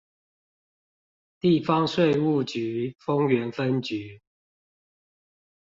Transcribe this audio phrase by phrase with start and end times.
[1.39, 4.19] 地方稅務局豐原分局